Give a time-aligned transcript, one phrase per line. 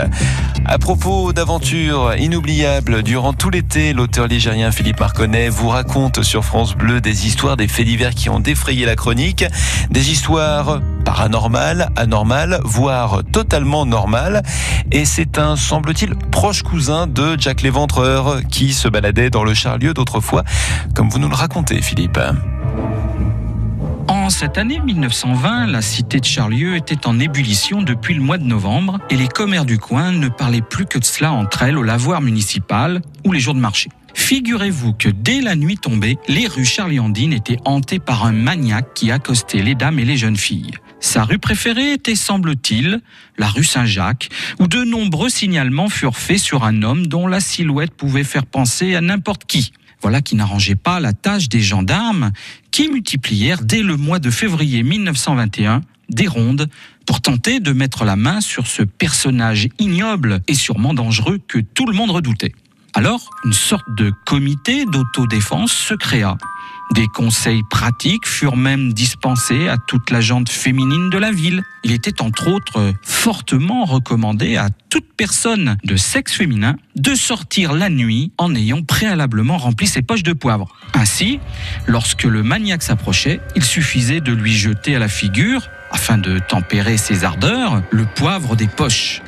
[0.00, 0.10] Internet.
[0.66, 6.74] À propos d'aventures inoubliables, durant tout l'été, l'auteur ligérien Philippe Marconnet vous raconte sur France
[6.74, 9.44] Bleu des histoires, des faits divers qui ont défrayé la chronique,
[9.90, 14.42] des histoires paranormales, anormales, voire totalement normales.
[14.92, 19.94] Et c'est un, semble-t-il, proche cousin de Jack l'Éventreur qui se baladait dans le Charlieu
[19.94, 20.44] d'autrefois,
[20.94, 22.20] comme vous nous le racontez, Philippe.
[24.30, 28.98] Cette année 1920, la cité de Charlieu était en ébullition depuis le mois de novembre
[29.10, 32.22] et les commères du coin ne parlaient plus que de cela entre elles au lavoir
[32.22, 33.90] municipal ou les jours de marché.
[34.14, 39.10] Figurez-vous que dès la nuit tombée, les rues Charliandines étaient hantées par un maniaque qui
[39.10, 40.72] accostait les dames et les jeunes filles.
[41.00, 43.02] Sa rue préférée était, semble-t-il,
[43.36, 44.28] la rue Saint-Jacques,
[44.60, 48.94] où de nombreux signalements furent faits sur un homme dont la silhouette pouvait faire penser
[48.94, 49.72] à n'importe qui.
[50.02, 52.32] Voilà qui n'arrangeait pas la tâche des gendarmes
[52.70, 56.68] qui multiplièrent dès le mois de février 1921 des rondes
[57.06, 61.86] pour tenter de mettre la main sur ce personnage ignoble et sûrement dangereux que tout
[61.86, 62.52] le monde redoutait.
[62.94, 66.36] Alors, une sorte de comité d'autodéfense se créa.
[66.94, 71.62] Des conseils pratiques furent même dispensés à toute la gente féminine de la ville.
[71.84, 77.90] Il était entre autres fortement recommandé à toute personne de sexe féminin de sortir la
[77.90, 80.66] nuit en ayant préalablement rempli ses poches de poivre.
[80.94, 81.38] Ainsi,
[81.86, 85.68] lorsque le maniaque s'approchait, il suffisait de lui jeter à la figure
[86.00, 89.20] afin de tempérer ses ardeurs, le poivre des poches.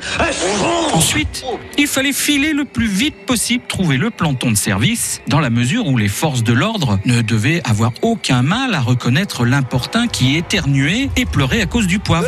[0.91, 1.45] Ensuite,
[1.77, 5.85] il fallait filer le plus vite possible, trouver le planton de service, dans la mesure
[5.85, 11.11] où les forces de l'ordre ne devaient avoir aucun mal à reconnaître l'importun qui éternuait
[11.15, 12.27] et pleurait à cause du poivre.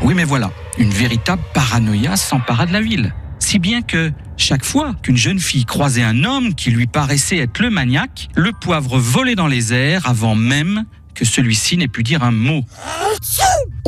[0.00, 3.14] Oui, mais voilà, une véritable paranoïa s'empara de la ville.
[3.40, 7.58] Si bien que chaque fois qu'une jeune fille croisait un homme qui lui paraissait être
[7.58, 10.84] le maniaque, le poivre volait dans les airs avant même
[11.16, 12.62] que celui-ci n'ait pu dire un mot.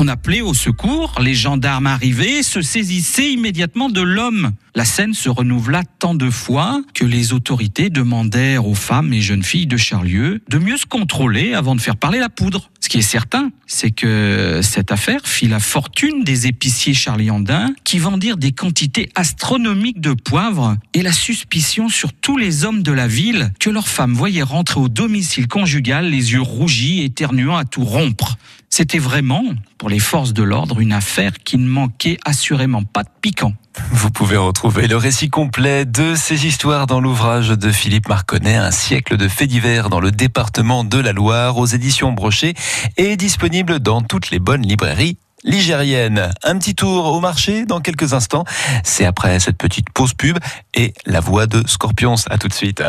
[0.00, 4.52] On appelait au secours, les gendarmes arrivaient, se saisissaient immédiatement de l'homme.
[4.76, 9.42] La scène se renouvela tant de fois que les autorités demandèrent aux femmes et jeunes
[9.42, 12.70] filles de Charlieu de mieux se contrôler avant de faire parler la poudre.
[12.78, 17.98] Ce qui est certain, c'est que cette affaire fit la fortune des épiciers charliandins qui
[17.98, 23.08] vendirent des quantités astronomiques de poivre et la suspicion sur tous les hommes de la
[23.08, 27.84] ville que leurs femmes voyaient rentrer au domicile conjugal les yeux rougis, éternuant à tout
[27.84, 28.37] rompre.
[28.70, 29.42] C'était vraiment,
[29.78, 33.54] pour les forces de l'ordre, une affaire qui ne manquait assurément pas de piquant.
[33.90, 38.70] Vous pouvez retrouver le récit complet de ces histoires dans l'ouvrage de Philippe Marconnet, Un
[38.70, 42.54] siècle de faits divers dans le département de la Loire, aux éditions Brochet,
[42.96, 46.30] et disponible dans toutes les bonnes librairies ligériennes.
[46.42, 48.44] Un petit tour au marché dans quelques instants.
[48.84, 50.38] C'est après cette petite pause pub
[50.74, 52.16] et la voix de Scorpions.
[52.28, 52.82] À tout de suite.